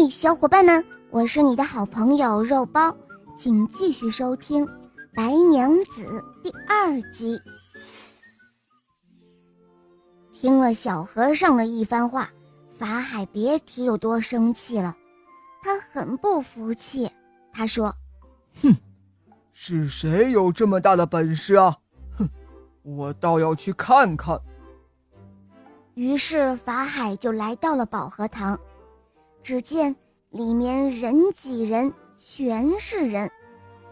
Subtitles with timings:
[0.00, 2.96] 嘿，小伙伴们，我是你的好朋友肉包，
[3.34, 4.64] 请继续收听
[5.12, 6.04] 《白娘子》
[6.40, 7.36] 第二集。
[10.32, 12.30] 听了小和尚的一番话，
[12.78, 14.96] 法海别提有多生气了。
[15.64, 17.10] 他很不服气，
[17.52, 17.92] 他说
[18.62, 18.76] ：“哼，
[19.52, 21.76] 是谁有这么大的本事啊？
[22.16, 22.28] 哼，
[22.84, 24.40] 我倒要去看看。”
[25.94, 28.56] 于是法海就来到了保和堂，
[29.48, 29.96] 只见
[30.28, 33.30] 里面人挤人，全是人，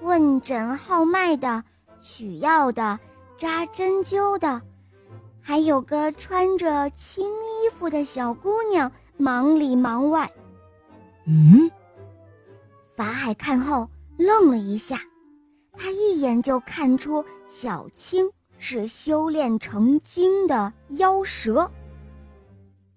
[0.02, 1.64] 问诊号脉的、
[1.98, 3.00] 取药的、
[3.38, 4.60] 扎针灸的，
[5.40, 10.30] 还有个穿着青衣服的小姑娘，忙里忙外。
[11.24, 11.70] 嗯，
[12.94, 13.88] 法海看后
[14.18, 15.00] 愣了一下，
[15.72, 21.70] 他一眼就看出小青是修炼成精的妖蛇。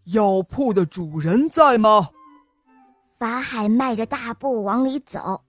[0.08, 2.10] 药铺的主人在吗？
[3.20, 5.44] 法海迈着大步往里走，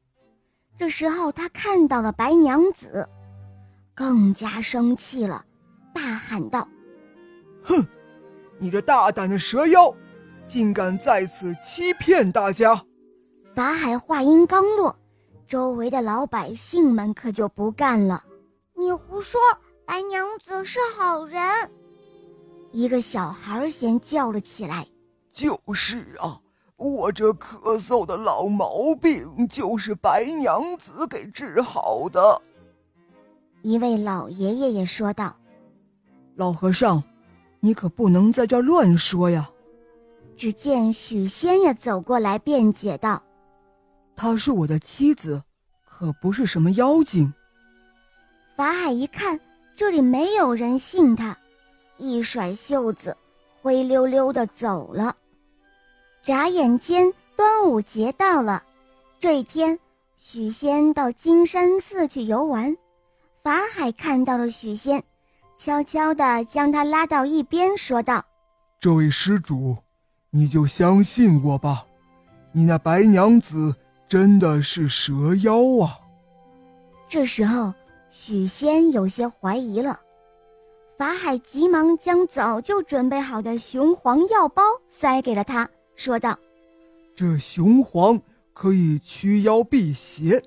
[0.76, 3.08] 这时候他看到了白娘子，
[3.94, 5.44] 更加生气了，
[5.94, 6.66] 大喊道
[7.62, 7.86] ：“哼，
[8.58, 9.94] 你这大胆的蛇妖，
[10.48, 12.84] 竟敢在此欺骗大家！”
[13.54, 14.98] 法海话音刚落，
[15.46, 18.24] 周围的老百姓们可就不干了
[18.74, 19.40] ：“你胡说，
[19.86, 21.40] 白娘子是好人。”
[22.72, 24.84] 一个小孩先叫了起来
[25.30, 26.40] ：“就是啊，
[26.80, 32.40] 我这咳嗽的老毛病就是白娘子给治好的。”
[33.62, 35.36] 一位老爷爷也说道
[36.36, 37.02] ：“老和尚，
[37.60, 39.50] 你可不能在这乱说呀！”
[40.36, 43.22] 只见许仙也走过来辩解道
[44.16, 45.42] ：“她是我的妻子，
[45.84, 47.30] 可不是什么妖精。”
[48.56, 49.38] 法海一看，
[49.76, 51.36] 这里没有人信他。
[51.98, 53.14] 一甩袖子，
[53.60, 55.14] 灰溜溜的走了。
[56.22, 58.62] 眨眼间，端午节到了。
[59.18, 59.78] 这一天，
[60.18, 62.76] 许仙到金山寺去游玩，
[63.42, 65.02] 法海看到了许仙，
[65.56, 68.24] 悄悄地将他拉到一边，说道
[68.78, 69.76] ：“这位施主，
[70.30, 71.86] 你就相信我吧，
[72.52, 73.74] 你那白娘子
[74.06, 75.98] 真的是蛇妖啊。”
[77.08, 77.72] 这时候，
[78.10, 79.98] 许仙有些怀疑了。
[80.98, 85.66] 法海急忙将早就准备好的雄黄药包塞给了他，
[86.00, 86.38] 说道
[87.14, 88.18] ：“这雄黄
[88.54, 90.42] 可以驱妖辟邪，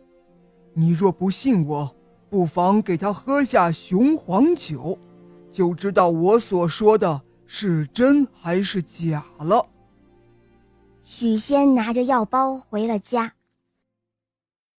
[0.74, 1.96] 你若不信我，
[2.28, 4.98] 不妨给他喝下雄黄酒，
[5.52, 9.64] 就知道我所说的是真还是假了。”
[11.06, 13.32] 许仙拿着药包回了家，